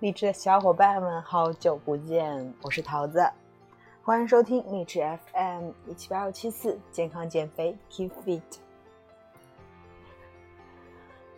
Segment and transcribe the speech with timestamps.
[0.00, 3.28] 励志的小伙伴们，好久不见，我是桃子，
[4.04, 5.00] 欢迎收听励志
[5.32, 8.40] FM 一七八幺七四，健康减肥，Keep Fit。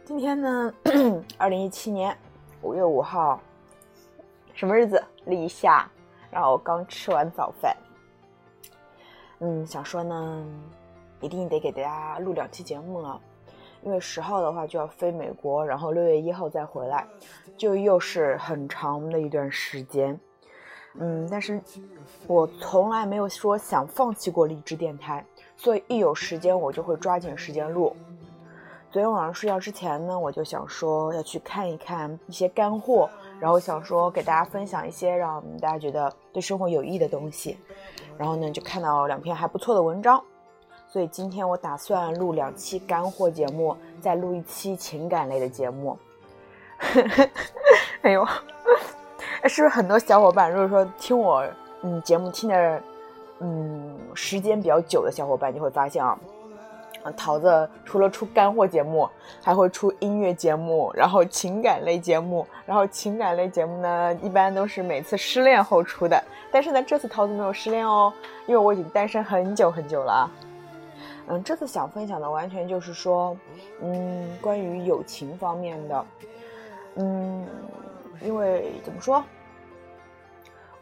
[0.04, 0.74] 今天呢，
[1.38, 2.14] 二零一七年
[2.60, 3.40] 五月五号，
[4.52, 5.02] 什么日子？
[5.24, 5.90] 立夏，
[6.30, 7.74] 然后刚吃完早饭。
[9.38, 10.46] 嗯，想说呢，
[11.22, 13.18] 一定得给大家录两期节目了。
[13.82, 17.06] 因为十号的话就要飞美国，然后六月一号再回来，
[17.56, 20.18] 就又是很长的一段时间。
[20.94, 21.60] 嗯，但是
[22.26, 25.24] 我从来没有说想放弃过励志电台，
[25.56, 27.94] 所以一有时间我就会抓紧时间录。
[28.90, 37.56] 昨天晚上睡觉之前呢，我就想说要去看一看一些干货，然后想说给大家分享一些让大家觉得对生活有益的东西。
[38.18, 40.20] 然后呢，就看到两篇还不错的文章。
[40.92, 45.96] 所以今天我打算录两期干货节目，再录一期情感类的节目。
[48.02, 48.26] 哎呦，
[49.44, 51.46] 是不是很多小伙伴，如果说听我
[51.82, 52.82] 嗯节目听的
[53.38, 56.18] 嗯时间比较久的小伙伴，你会发现啊，
[57.16, 59.08] 桃子除了出干货节目，
[59.40, 66.20] 还会出音乐节目，然后情感类节目，然后情感类节目呢，一般都是每次失恋后出的。
[66.50, 68.12] 但是呢，这次桃子没有失恋哦，
[68.46, 70.28] 因为我已经单身很久很久了。
[71.30, 73.36] 嗯，这次想分享的完全就是说，
[73.80, 76.06] 嗯，关于友情方面的，
[76.96, 77.46] 嗯，
[78.20, 79.22] 因为怎么说，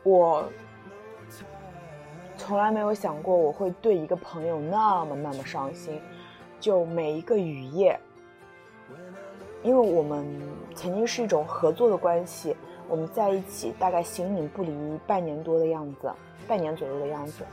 [0.03, 0.43] 我
[2.39, 6.01] 从来没有想过我会对一个朋友那么那么伤心，
[6.59, 8.01] 就每一个雨夜，
[9.63, 10.27] 因为我们
[10.75, 12.57] 曾经是一种合作的关系，
[12.89, 16.11] 我们在一起大概形影不离半年多的样子，
[16.47, 17.45] 半年左右的样子。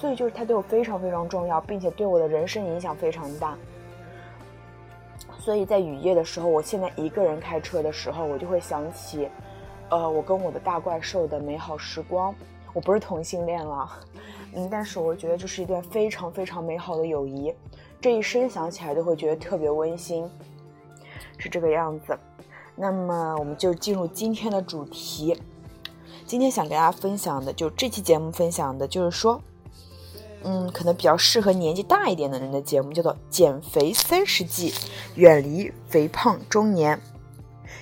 [0.00, 3.58] 所以就是他对我非常非常重要，并且对我的人生影响非常大。
[5.40, 9.28] 所以在雨夜的时候，我现在一个人开车的时候，我就会想起，
[9.88, 12.32] 呃，我跟我的大怪兽的美好时光。
[12.74, 13.90] 我不是同性恋了，
[14.54, 17.52] 嗯，但是我觉得这是一段非常非常美好的友谊，
[18.00, 20.30] 这一声想起来都会觉得特别温馨，
[21.38, 22.16] 是这个样子。
[22.76, 25.36] 那么我们就进入今天的主题，
[26.24, 29.40] 今天想跟大家分享的，就这期节目分享的就是说。
[30.44, 34.72] 嗯，可能比较适合年纪大一点的人的节目，叫做《减肥三十计，
[35.16, 36.96] 远离肥胖中年》。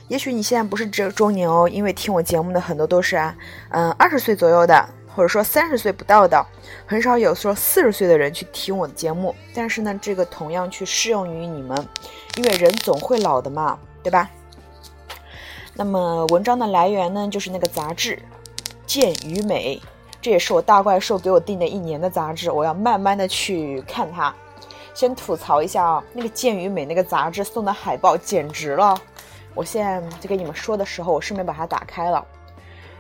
[0.09, 3.37] 也许你现在不是这中年哦，因为听我节目的很多都是啊，
[3.71, 6.45] 嗯，二十岁左右的，或者说三十岁不到的，
[6.87, 9.35] 很少有说四十岁的人去听我的节目。
[9.55, 11.77] 但是呢，这个同样去适用于你们，
[12.37, 14.31] 因为人总会老的嘛，对吧？
[15.75, 18.17] 那么文章的来源呢，就是那个杂志
[18.87, 19.81] 《健与美》。
[20.27, 24.35] 这也是我大怪兽给我订的一年的杂志，我要慢慢的去看它。
[24.93, 29.01] 先吐槽一下啊，那个健与美那个杂志送的海报简直了！
[29.55, 32.27] 我现在就跟你们说的时候，我顺便把它打开了。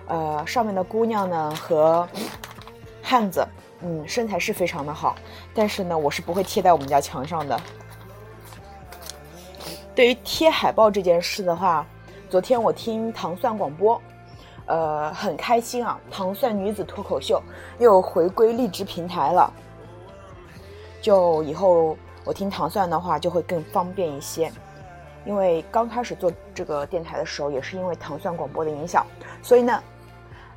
[0.06, 2.08] 呃，上面的姑娘呢和
[3.02, 3.44] 汉子，
[3.80, 5.16] 嗯，身材是非常的好，
[5.52, 7.60] 但是呢，我是不会贴在我们家墙上的。
[9.96, 11.84] 对于贴海报这件事的话，
[12.30, 14.00] 昨天我听糖蒜广播。
[14.66, 15.98] 呃，很开心啊！
[16.10, 17.40] 糖蒜女子脱口秀
[17.78, 19.52] 又回归励志平台了。
[21.00, 24.50] 就以后我听糖蒜的话就会更方便一些，
[25.24, 29.06] 因为刚开始做这个电台的时候，也是因为糖蒜广播的影响，
[29.40, 29.82] 所以呢，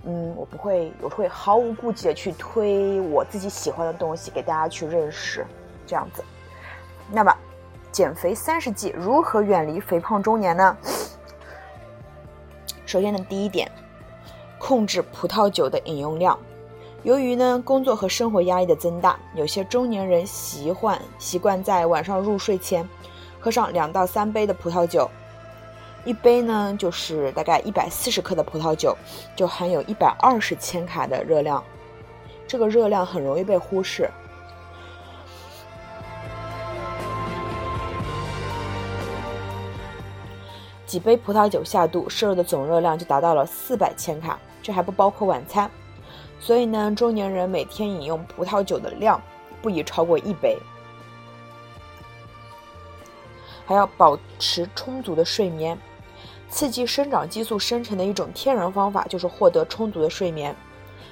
[0.06, 5.46] 嗯，我不会，我会毫无顾忌的去推我自己喜欢的东西给大家去认识，
[5.86, 6.24] 这样子。
[7.12, 7.32] 那么，
[7.92, 10.76] 减肥三十计，如何远离肥胖中年呢？
[12.88, 13.72] 首先呢，第一点。
[14.60, 16.38] 控制葡萄酒的饮用量。
[17.04, 22.88] 由于呢工作和生活压力的增大，有些中年人习惯习惯在晚上入睡前
[23.40, 25.10] 喝上两到三杯的葡萄酒。
[26.06, 28.96] 一杯呢就是大概一百四十克的葡萄酒，
[29.36, 31.64] 就含有一百二十千卡的热量。
[32.48, 34.10] 这个热量很容易被忽视。
[40.86, 44.40] 几杯葡萄酒下肚，摄入的总热量就达到了四百千卡。
[44.62, 45.70] 这还不包括晚餐，
[46.40, 49.22] 所以呢，中年人每天饮用葡萄酒的量
[49.62, 50.58] 不宜超过一杯。
[53.66, 55.78] 还要保持充足的睡眠。
[56.50, 60.56] 刺激生长激素生成的一种天然方法就是获得充足的睡眠。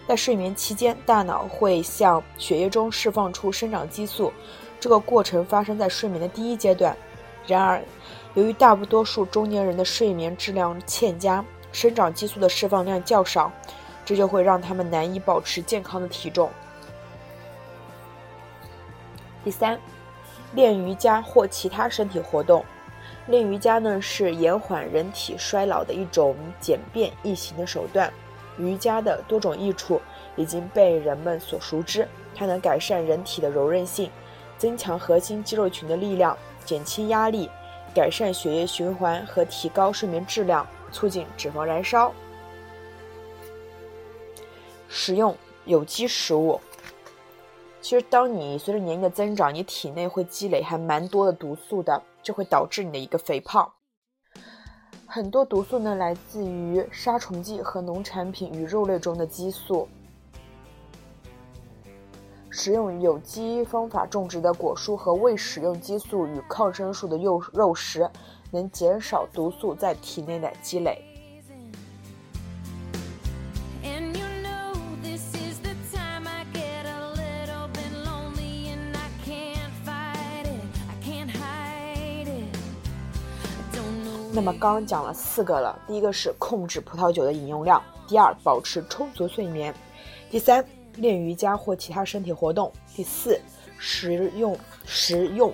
[0.08, 4.34] 在睡眠期间，大脑会向血液中释放出生长激素，
[4.80, 6.98] 这个过程发生在睡眠的第一阶段。
[7.46, 7.84] 然而，
[8.34, 11.46] 由于大多数中年人的睡眠质量欠佳。
[11.78, 13.52] 生长激素的释放量较少，
[14.04, 16.50] 这就会让他们难以保持健康的体重。
[19.44, 19.80] 第三，
[20.56, 22.66] 练瑜伽或其他身体活动。
[23.28, 28.12] 练瑜伽呢是延缓人体衰老的一种简便易行的手段。
[28.58, 30.02] 瑜伽的多种益处
[30.36, 34.10] 已经被人们所熟知，它能改善人体的柔韧性，
[34.58, 36.36] 增强核心肌肉群的力量，
[36.66, 37.52] 减轻压力，
[37.94, 42.14] 改善血液循环和提高睡眠质量，促进脂肪燃烧。
[44.88, 45.36] 食用
[45.66, 46.60] 有机食物。
[47.82, 53.72] 其实，当你随着年龄的增长，你体内会积累还蛮多的毒素的，就会导致你的一个肥胖。
[55.06, 59.88] 很多毒素呢，来自于杀虫剂和农产品与肉类中的激素。
[62.50, 68.10] 食用有机方法种植的果蔬和未使用激素与抗生素的肉肉食，
[68.52, 71.04] 能减少毒素在体内的积累。
[84.34, 89.74] 那么刚刚讲了四个了，第一个是控制葡萄酒的饮用量，第二保持充足睡眠，
[90.30, 90.64] 第三
[90.98, 93.42] 练瑜伽或其他身体活动，第四
[93.80, 94.56] 食用
[94.86, 95.52] 食用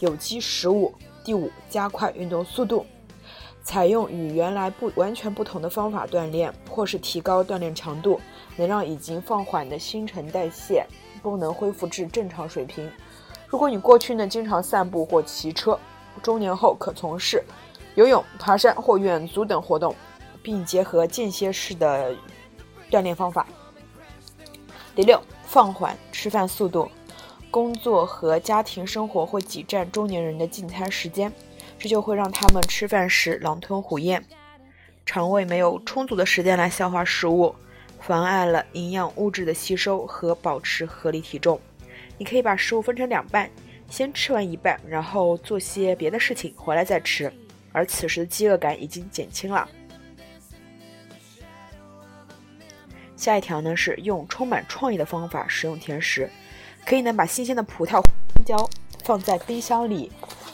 [0.00, 0.92] 有机食物，
[1.24, 2.84] 第五加快运动速度，
[3.62, 8.20] 采用与原来不完全不同的方法锻炼，或是提高锻炼强度，
[8.56, 10.86] 能让已经放缓的新陈代谢
[11.22, 12.90] 功能恢复至正常水平。
[13.46, 15.78] 如果你过去呢经常散步或骑车，
[16.22, 17.42] 中年后可从事。
[17.94, 19.94] 游泳、爬山或远足等活动，
[20.42, 22.16] 并结合间歇式的
[22.90, 23.46] 锻炼方法。
[24.94, 26.88] 第六，放缓吃饭速度。
[27.52, 31.30] 工作和家庭生活会挤占中年人的进餐时间，
[31.78, 34.24] 这就会让他们吃饭时狼吞虎咽，
[35.04, 37.54] 肠胃没有充足的时间来消化食物，
[38.00, 41.60] 妨碍了营养物质的吸收和保持合理体重。
[42.16, 43.50] 你可以把食物分成两半，
[43.90, 47.30] 先吃完一半，然后做些别的事情，回来再吃。
[47.70, 49.68] 而此时的饥饿感已经减轻了。
[53.14, 56.30] 下一条呢是用充满创意的方法食用甜食，
[56.84, 58.70] 可以呢把新鲜的葡萄、香蕉
[59.04, 60.10] 放在冰箱里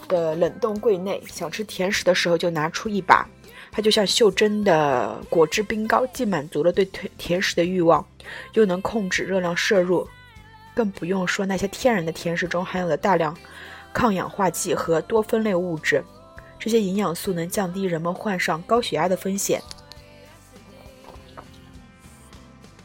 [0.09, 3.27] 的冷冻柜内，想吃甜食的时候就拿出一把，
[3.71, 8.07] 它就像袖珍的果汁冰糕，既满足了对甜甜食的欲望，
[8.55, 10.07] 又能控制热量摄入，
[10.75, 13.37] 更不用说那些天然的甜食中含有的大量
[13.93, 16.05] 抗氧化剂和多酚类物质。
[16.59, 19.63] 这些营养素能降低人们患上高血压的风险。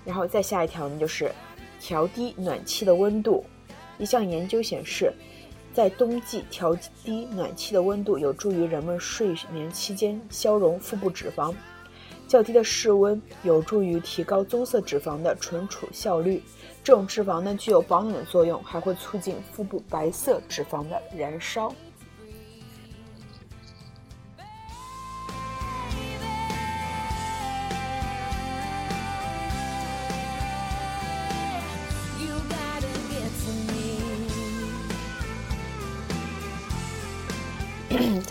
[0.05, 1.33] 然后再下一条呢，就是
[1.85, 3.43] 调低暖气的温度。
[3.97, 5.11] 一项研究显示，
[5.73, 11.53] 在冬季调低暖气的温度有助于人们睡眠期间消融腹部脂肪。
[12.25, 16.41] 较低的室温有助于提高棕色脂肪的存储效率。
[16.85, 21.75] 这种脂肪呢具有保暖的作用，还会促进腹部白色脂肪的燃烧。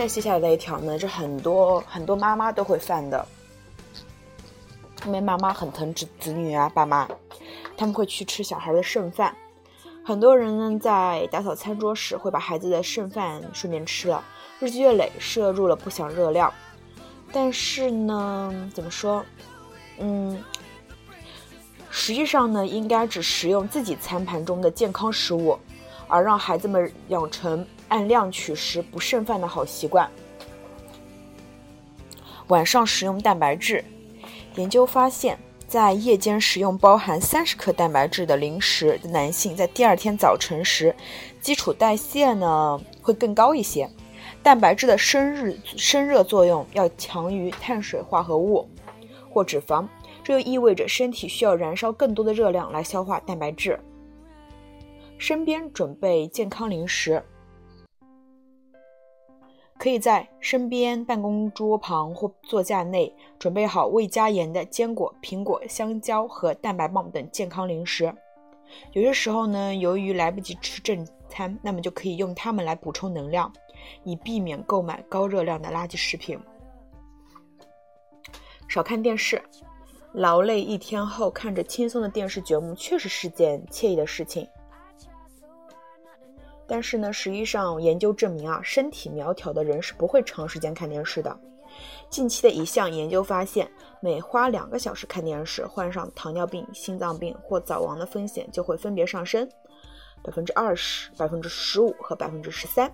[0.03, 3.25] 再接下来的一条呢，是很多很多妈妈都会犯的，
[5.07, 7.09] 因为妈妈很疼子子女啊，爸妈
[7.77, 9.33] 他们会去吃小孩的剩饭。
[10.05, 14.25] 很多人呢在打扫餐桌时会把孩子的剩饭顺便吃了，
[14.59, 16.53] 日积月累摄入了不小热量。
[17.33, 19.25] 但是呢，怎么说？
[20.01, 20.43] 嗯，
[21.91, 25.57] 实际上呢，应该只食用自己餐盘中的健康食物，
[26.09, 27.65] 而让孩子们养成。
[27.93, 30.11] 按量取食不剩饭的好习惯。
[32.49, 33.85] 晚上食用蛋白质。
[34.57, 40.95] 研究发现，在夜间食用包含三十克蛋白质的零食的男性，在第二天早晨时，
[41.43, 43.87] 基础代谢呢会更高一些。
[44.43, 48.67] 蛋白质的生日生热作用要强于碳水化合物
[49.29, 49.87] 或脂肪，
[50.25, 53.79] 这就意味着身体需要燃烧更多的热量来消化蛋白质。
[55.19, 57.23] 身边准备健康零食。
[59.79, 68.15] 可以在身边办公桌旁或座架内准备好未加盐的坚果、苹果、香蕉和蛋白棒等健康零食。
[68.93, 73.53] 有些时候呢，由于来不及吃正餐，那么就可以用它们来补充能量，
[74.05, 76.39] 以避免购买高热量的垃圾食品。
[78.69, 79.43] 少看电视，
[80.13, 84.49] 劳累一天后看着轻松的电视节目，确实是件惬意的事情。
[86.73, 91.39] 但是呢，实际上研究证明啊，身体苗条的人是不会长时间看电视的。
[92.09, 99.47] 近期的一项研究发现，每花两个小时看电视，患上糖尿病、心脏病或早亡的风险就会分别上升
[100.23, 102.91] 百分之二十、百分之十五和百分之十三。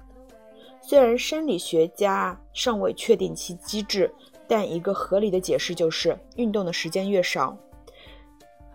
[0.81, 4.13] 虽然生理学家尚未确定其机制，
[4.49, 7.57] 但一个合理的解释就是，运动的时间越少，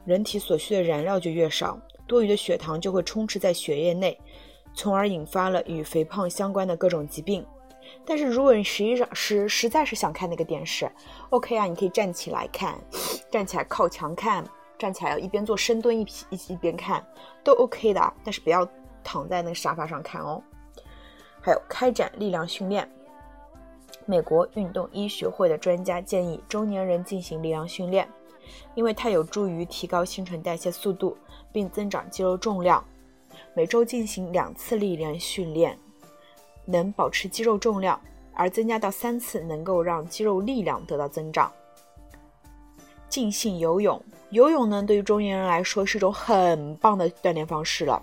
[0.05, 4.17] 人体所需的燃料就越少，多余的血糖就会充斥在血液内，
[4.73, 7.45] 从而引发了与肥胖相关的各种疾病。
[8.05, 10.89] 但是如果你实际上是实在是想看那个电视
[11.29, 12.79] ，OK 啊，你可以站起来看，
[13.29, 14.43] 站起来靠墙看，
[14.77, 17.05] 站起来要一边做深蹲一一一边看，
[17.43, 18.13] 都 OK 的。
[18.23, 18.67] 但是不要
[19.03, 20.41] 躺在那个沙发上看哦。
[21.41, 22.89] 还有开展力量训练。
[24.05, 28.07] 美国运动医学会的专家建议中年人进行力量训练，
[28.75, 31.17] 因为它有助于提高新陈代谢速度，
[31.51, 32.83] 并增长肌肉重量。
[33.55, 35.77] 每周进行两次力量训练，
[36.65, 38.00] 能保持肌肉重量，
[38.33, 41.51] 而增加到三次能够让肌肉力量得到增长。
[43.07, 48.01] 尽兴游泳，游泳呢对于中年人来说是一种很棒的锻炼方式了。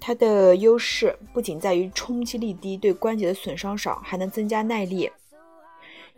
[0.00, 5.10] 它的优势不仅在于冲击力低，对关节的损伤少，还能增加耐力。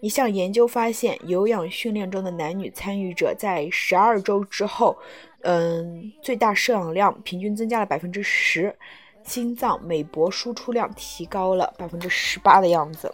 [0.01, 4.97] 一项研究发现，有氧训练中的男女参与者在十二周之后，
[5.43, 8.77] 嗯，最大摄氧量平均增加了百分之十，
[9.25, 13.13] 心脏每搏输出量提高了百分之十八的样子。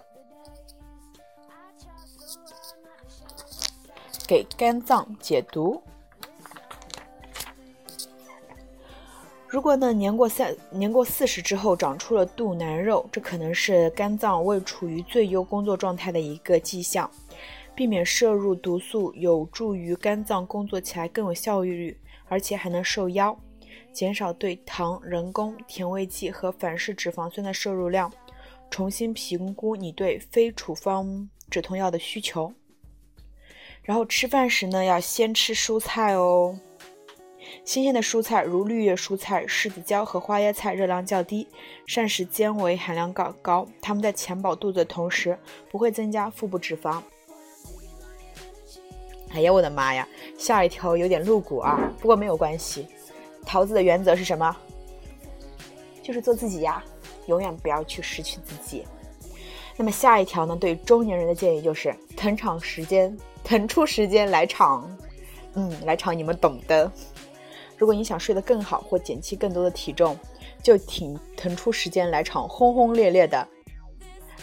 [4.26, 5.82] 给肝脏解毒。
[9.54, 17.08] 如果呢年过三年过四十之后长出了肚腩肉，这可能是肝脏未处于最优工作状态的一个迹象。
[17.72, 21.96] 避免摄入毒素有助于肝脏工作起来更有效率，
[22.26, 23.38] 而且还能瘦腰，
[23.92, 28.12] 减少对糖、人工甜味剂和反式脂肪酸的摄入量。
[28.72, 32.52] 重新评估你对非处方止痛药的需求。
[33.84, 36.58] 然后吃饭时呢，要先吃蔬菜哦。
[37.64, 41.46] 新鲜的蔬菜如绿叶蔬菜、柿子椒和花椰菜热量较低，
[41.86, 43.66] 膳食纤维含量较高。
[43.80, 45.38] 它们在填饱肚子的同时，
[45.70, 47.00] 不会增加腹部脂肪。
[49.30, 50.06] 哎呀，我的妈呀！
[50.38, 52.86] 下一条有点露骨啊，不过没有关系。
[53.44, 54.56] 桃子的原则是什么？
[56.02, 56.84] 就是做自己呀，
[57.26, 58.84] 永远不要去失去自己。
[59.76, 60.54] 那么下一条呢？
[60.54, 64.88] 对中年人的建议就是：腾场时间，腾出时间来场，
[65.54, 66.90] 嗯，来场你们懂的。
[67.76, 70.16] 如果你想睡得更好或减轻更多的体重，
[70.62, 73.46] 就挺腾出时间来场轰轰烈烈的。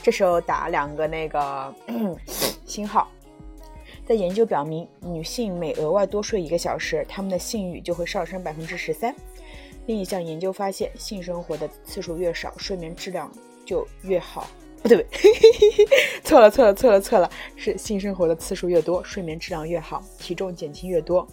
[0.03, 1.73] 这时候打两个那个
[2.65, 3.09] 星号。
[4.05, 9.15] 在研究表明，女性每额外多睡一个小时，她们的性欲就会上升百分之十三。
[9.85, 13.31] 另一项研究发现，性生活的次数越少，睡眠质量
[13.63, 14.47] 就越好。
[14.81, 15.05] 不对，
[16.25, 21.25] 错了错了错了错了，是性生活的次数越多，睡眠质量越好，体重减轻越多。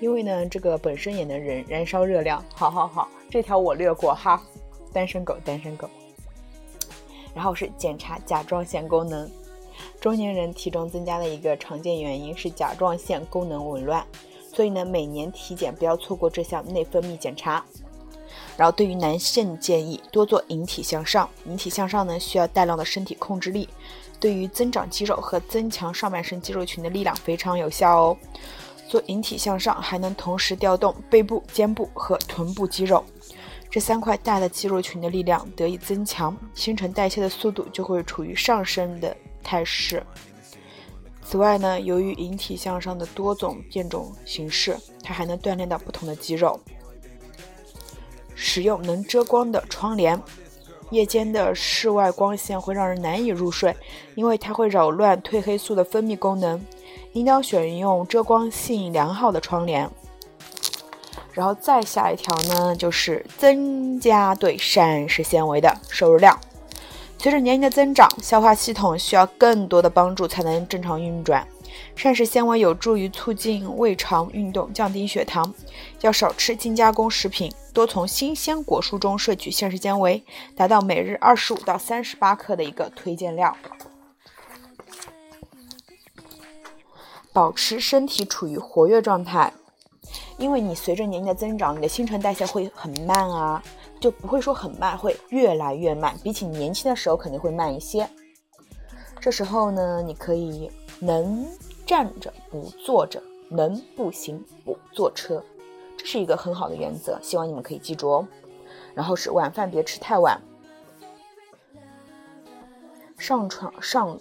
[0.00, 2.44] 因为呢，这个本身也能燃燃烧热量。
[2.54, 4.42] 好好好，这条我略过哈。
[4.92, 5.88] 单身狗，单身狗。
[7.34, 9.28] 然后是检查甲状腺功能。
[10.00, 14.06] 中年人体重增加的一个常见原因是甲状腺功能紊乱，
[14.52, 17.64] 所以呢，每年体检不要错过这项内分泌检查。
[18.56, 21.28] 然后对于男性建议多做引体向上。
[21.46, 23.68] 引体向上呢，需要大量的身体控制力，
[24.20, 28.16] 对于增长肌肉和增强上半身肌肉群的力量非常有效哦。
[28.88, 33.04] 做引体向上，还能同时调动背部、肩部和臀部肌肉，
[33.70, 40.02] 这三块大的肌肉群的力量得以增强，新陈代谢的速度就会处于上升的态势。
[41.22, 46.60] 此外呢，由于引体向上的多种变种形式，它还能锻炼到不同的肌肉。
[48.34, 50.20] 使用能遮光的窗帘，
[50.90, 53.74] 夜间的室外光线会让人难以入睡，
[54.14, 56.62] 因为它会扰乱褪黑素的分泌功能。
[57.14, 59.90] 应当选用遮光性良好的窗帘。
[61.32, 66.38] 然后再下一条呢，就是增加对膳食纤维的摄入量。
[67.18, 71.46] 随着年龄的增长，消化系统需要更多的帮助才能正常运转。
[71.96, 75.52] 膳食纤维有助于促进胃肠运动，降低血糖。
[76.02, 80.22] 要少吃精加工食品，多从新鲜果蔬中摄取膳食纤维，
[80.54, 83.56] 达到每日二十五到三十八克的一个推荐量。
[87.34, 89.52] 保持身体处于活跃状态，
[90.38, 93.60] 因为你随着年龄的增长，你的新陈代谢会很慢啊，
[94.00, 98.08] 就不会说很慢，会越来越慢，比起年轻的时候肯定会慢一些。
[99.20, 101.44] 这时候呢，你可以能
[101.84, 105.42] 站着不坐着，能步行不坐车，
[105.96, 108.28] 这是一个很好的原则，希望你们可以记住哦。
[108.94, 110.40] 然后是晚饭别吃太晚，
[113.18, 114.16] 上床上。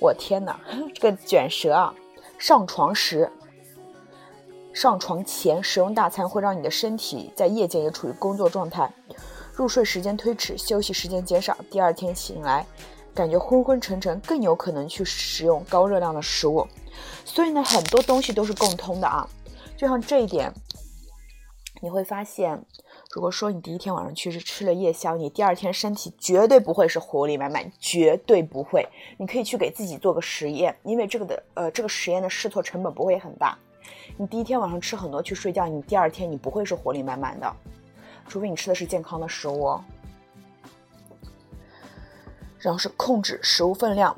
[0.00, 0.60] 我天哪，
[0.94, 1.94] 这个卷舌啊！
[2.38, 3.30] 上床时、
[4.72, 8.90] 上床前食用大餐会让你的身体在夜间也处于工作状态。
[9.52, 12.64] 入睡时间推迟，休息时间减少，第二天醒来
[13.12, 16.64] 感觉昏昏沉沉，更有可能去食用高热量的食物。
[17.24, 19.28] 所以呢，很多东西都是共通的啊。
[19.76, 20.52] 就像这一点，
[21.82, 22.64] 你会发现，
[23.10, 28.86] 如果说你第一天晚上去是吃了夜宵，你第二天身体绝对不会是活力满满，绝对不会。
[29.16, 33.58] 你可以去给自己做个实验，因为这个的呃，这个实验的试错成本不会很大。
[34.18, 37.50] 你第一天晚上吃很多去睡觉，你第二天你不会是活力满满的，
[38.28, 39.84] 除非你吃的是健康的食物哦。
[42.58, 44.14] 然后是控制食物分量，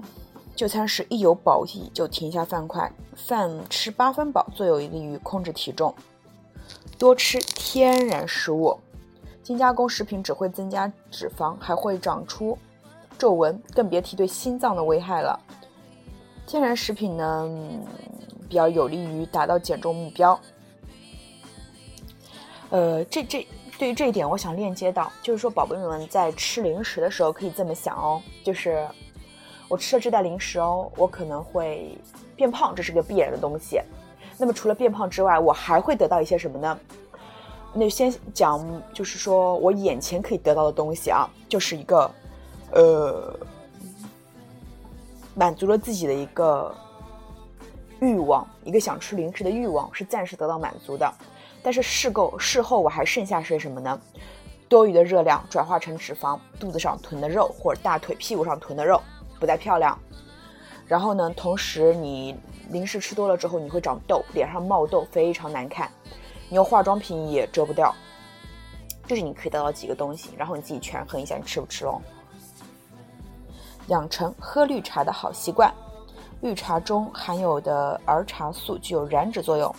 [0.57, 5.95] 就餐时一有饱意就停下饭筷，饭吃八分饱最有利于控制体重。
[7.01, 8.79] 多吃天然食物，
[9.43, 12.59] 精加工食品只会增加脂肪，还会长出
[13.17, 15.41] 皱纹，更别提对心脏的危害了。
[16.47, 17.49] 天然食品呢？
[18.51, 20.39] 比较有利于达到减重目标。
[22.69, 28.87] 呃，这这对于这一点，我想链接到，就是说，宝贝们在吃零食的时候可以这么想哦，就是
[29.69, 31.97] 我吃了这袋零食哦，我可能会
[32.37, 33.81] 变胖，这是个必然的东西。
[34.41, 36.79] 那么除了变胖之外，我还会得到一些什么呢？
[37.75, 42.11] 那先讲，就是说我眼前可以得到的东西啊，就是一个
[42.73, 43.39] 呃，
[45.35, 46.75] 满足了自己的一个。
[48.03, 51.13] 欲望，一个想吃零食的欲望是暂时得到满足的，
[51.63, 54.01] 但是事够事后我还剩下些什么呢？
[54.71, 59.03] 多余的热量转化成脂肪，肚子上囤的肉或者大腿屁股上囤的肉
[59.39, 59.99] 不再漂亮。
[60.87, 62.35] 然后呢，同时你
[62.71, 65.91] 零食吃多了之后，你会长痘，脸上冒痘，非常难看。
[66.49, 67.95] 你用化妆品也遮不掉。
[69.07, 72.01] 这是你可以得到几个东西，然后你自己权衡一下，你吃不吃哦。
[73.89, 75.73] 养成喝绿茶的好习惯。
[76.41, 79.75] 绿茶中含有的儿茶素具有燃脂作用，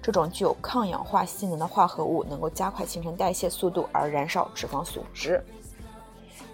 [0.00, 5.44] 这种具有抗氧化性能的化合物能够加快新陈代谢速度而燃烧脂肪组织。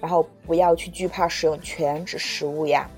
[0.01, 2.89] 然后不要去惧怕使用全脂食物呀，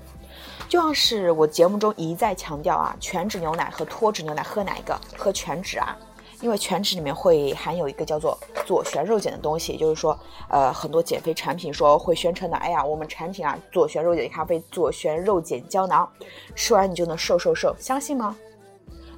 [0.71, 4.97] 就像是我节目中一再强调啊，全脂牛奶和脱脂牛奶喝哪一个？
[5.17, 5.97] 喝全脂啊。
[6.39, 16.09] 因为全脂里面会含有一个叫做左旋肉碱的东西，也就是说，呃，很多减肥产品说会宣称的，哎呀，我们产品啊，左旋肉碱咖啡、左旋肉碱胶囊，
[16.55, 18.33] 吃完你就能瘦瘦瘦，相信吗？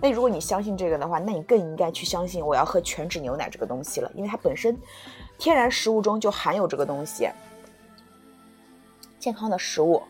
[0.02, 4.76] 那如果你相信这个的话，那你更应该去相信我要喝全脂牛奶这个东西了，因为它本身
[5.38, 7.30] 天然食物中就含有这个东西。
[9.20, 10.02] 健康的食物，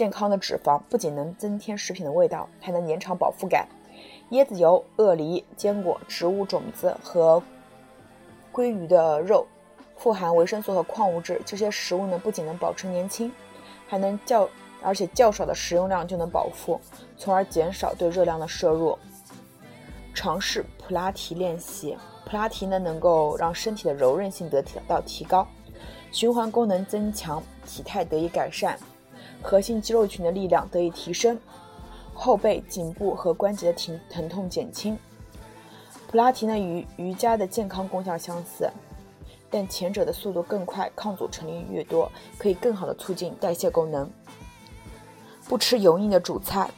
[0.00, 3.68] 健康的脂肪不仅能增添食品的味道，还能延长饱腹感。
[4.30, 7.42] 椰子油、鳄梨、坚果、植物种子和
[8.50, 9.46] 鲑鱼的肉，
[9.98, 11.38] 富含维生素和矿物质。
[11.44, 13.30] 这些食物呢，不仅能保持年轻，
[13.86, 14.48] 还能较
[14.82, 16.80] 而且较少的食用量就能饱腹，
[17.18, 18.98] 从而减少对热量的摄入。
[20.14, 25.46] 尝试普拉提练习，普拉提呢能够让身体的柔韧性得到提高，
[26.10, 28.78] 循环功能增强，体态得以改善，
[29.42, 31.38] 核心肌肉群的力量得以提升。
[32.14, 34.98] 后背、颈部和关节的疼疼痛减轻。
[36.06, 38.70] 普拉提呢与瑜伽的健康功效相似，
[39.48, 44.10] 但前者的速度更快，抗阻成力越多，可以更好的促进代谢功能。
[45.48, 46.70] 不吃油腻的主菜。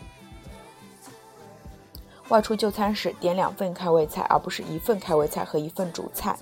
[2.29, 6.39] 外出就餐时点两份开胃菜，而不是一份开胃菜和一份主菜。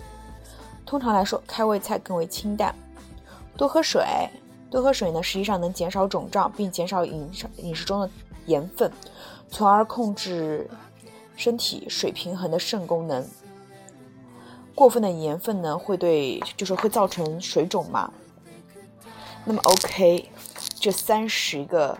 [0.84, 2.74] 通常来说，开胃菜更为清淡。
[3.56, 4.04] 多喝水，
[4.70, 8.10] 多喝水呢，实际上能减少肿胀，并减少饮食饮食中的。
[8.46, 8.90] 盐分，
[9.48, 10.68] 从而控制
[11.36, 13.24] 身体水平衡的肾功能。
[14.74, 18.10] 过分的盐分呢，会对，就是会造成水肿嘛。
[19.44, 20.28] 那么，OK，
[20.80, 21.96] 这三十个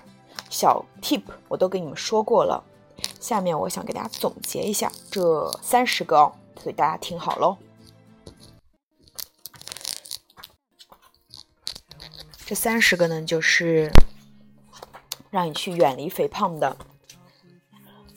[0.49, 2.65] 小 tip 我都跟你们说过了。
[3.21, 7.57] 下面我想给大家总结一下这三十个哦，所以大家听好喽。
[12.51, 13.93] 这三十个呢，就是。
[15.31, 16.77] 让你去远离肥胖的，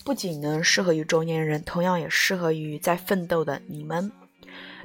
[0.03, 4.11] 不仅呢适合于中年人，同样也适合于在奋斗的你们。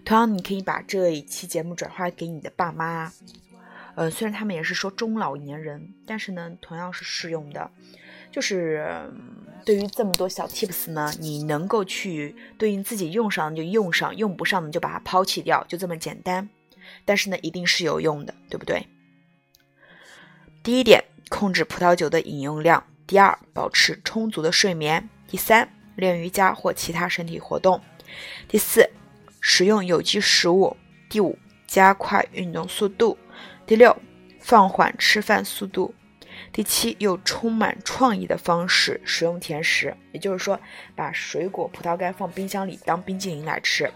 [0.05, 3.11] 同样，你可以把这一期节目转发给你的爸妈。
[3.95, 7.71] 呃，虽然他们也是说中老年人，但是呢，同样是适用的。
[8.31, 9.11] 就是
[9.65, 16.51] 对于这么多小 tips 呢，你能够去对应自己用上就用上，用不上的就把它抛弃掉，就这么简单。
[17.07, 18.87] 但是呢，一定是有用的，对不对？
[20.63, 21.05] 第一点。
[21.31, 22.83] 控制葡萄酒的饮用量。
[23.07, 25.11] 第二，保持充足的睡眠。
[25.27, 27.83] 第三，练瑜伽或其他身体活动。
[28.49, 28.89] 第四，
[29.39, 30.75] 食用有机食物。
[31.11, 33.19] 第五，加快运动速度。
[33.67, 33.95] 第六，
[34.41, 35.95] 放缓吃饭速度。
[36.51, 40.59] 第七，用充满创意的方式食用甜食，也就是说，
[40.97, 43.93] 把水果、葡萄干放冰箱里当冰激凌来吃。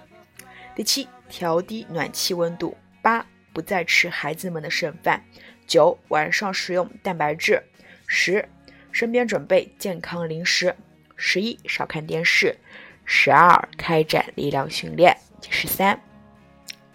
[0.77, 2.77] 第七，调低暖气温度。
[3.01, 5.25] 八，不再吃孩子们的剩饭。
[5.73, 7.63] 九，晚上食用蛋白质。
[8.07, 8.47] 十，
[8.91, 10.77] 身边准备健康零食。
[11.17, 12.59] 十一，少看电视。
[13.07, 15.17] 十二，开展力量训练。
[15.49, 15.99] 十三，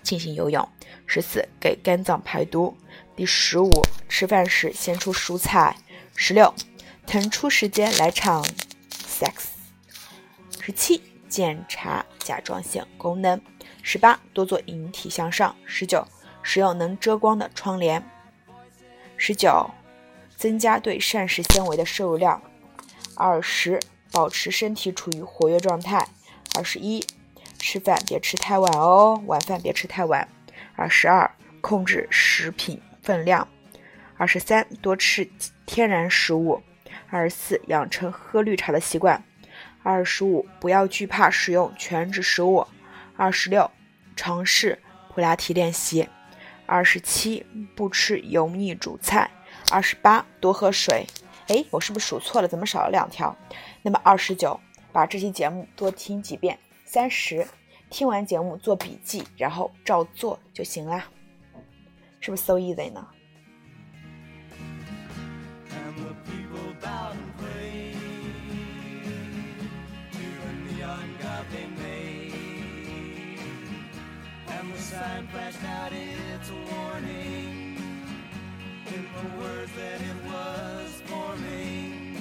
[0.03, 0.69] 进行游泳。
[1.07, 2.77] 十四，给肝脏排毒。
[3.15, 3.71] 第十五，
[4.07, 5.75] 吃饭时先出蔬菜。
[6.15, 6.53] 十六，
[7.07, 8.45] 腾出时间来场
[8.91, 9.47] sex。
[10.61, 13.41] 十七，检查甲状腺功能。
[13.81, 15.55] 十八，多做引体向上。
[15.65, 16.07] 十九，
[16.43, 18.07] 使用能遮光的窗帘。
[19.17, 19.69] 十九，
[20.35, 22.41] 增加对膳食纤维的摄入量。
[23.15, 23.79] 二十。
[24.09, 26.07] 保持身体处于活跃状态。
[26.55, 27.05] 二十一，
[27.59, 30.27] 吃饭别吃太晚哦，晚饭别吃太晚。
[30.75, 31.29] 二十二，
[31.61, 33.47] 控制食品分量。
[34.15, 35.29] 二十三，多吃
[35.65, 36.63] 天然食物。
[37.09, 39.23] 二十四，养成喝绿茶的习惯。
[39.83, 42.65] 二十五，不要惧怕使用全脂食物。
[43.17, 43.69] 二十六，
[44.15, 44.81] 尝试
[45.13, 46.07] 普拉提练习。
[46.67, 49.31] 二十七，不吃油腻主菜。
[49.71, 51.07] 二十八，多喝水。
[51.47, 52.47] 哎，我是不是数错了？
[52.47, 53.35] 怎么少了两条？
[53.81, 54.59] 那么二十九，
[54.91, 56.59] 把这期节目多听几遍。
[56.83, 57.47] 三十，
[57.89, 61.05] 听完节目做笔记，然后照做就行啦。
[62.19, 63.07] 是不是 so easy 呢
[74.97, 77.77] sign flashed out its warning
[78.95, 82.17] in the words that it was forming.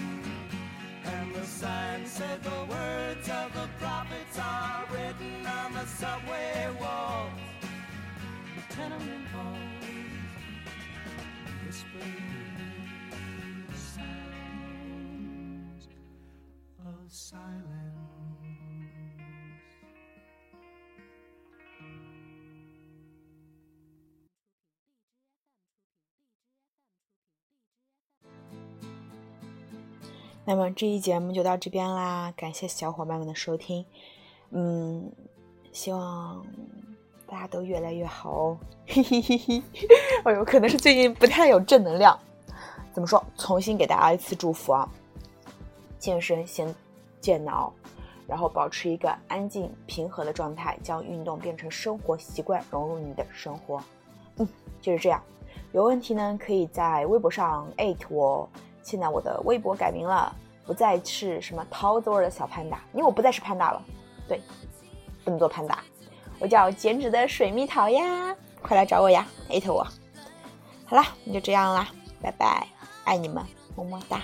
[1.05, 7.31] And the sign said the words of the prophets are written on the subway walls,
[8.57, 9.59] the tenement halls,
[11.65, 12.25] whispering
[13.95, 14.29] sounds
[16.85, 17.76] of silence.
[30.49, 33.85] 那么这一节目就到这边啦，感谢小伙伴们的收听，
[34.51, 35.11] 嗯，
[35.73, 36.47] 希望
[37.27, 39.63] 大家都越来越好哦，嘿嘿嘿嘿，
[40.23, 42.17] 哎呦，可能是最近不太有正能量，
[42.93, 43.21] 怎么说？
[43.37, 44.89] 重新给大家一次祝福啊！
[45.99, 46.73] 健身先
[47.21, 47.73] 健脑，
[48.29, 53.83] 然后保持一个安静平和的状态，将运动变成生活习惯，融入你的生活。
[54.37, 54.47] 嗯，
[54.81, 55.21] 就是这样。
[55.73, 58.49] 有问题呢，可以在微博上艾特我。
[58.87, 60.33] 现在我的微博改名了，
[60.65, 63.83] 不再是什么桃子味的小潘达，因为我不再是潘达了。
[64.29, 64.41] 对，
[65.25, 65.81] 不能做潘达，
[66.39, 69.85] 我叫减脂的水蜜桃呀，快来找我呀，艾特我。
[70.85, 71.89] 好啦，那就这样啦，
[72.23, 72.69] 拜拜，
[73.03, 73.45] 爱你们，
[73.75, 74.23] 么么哒。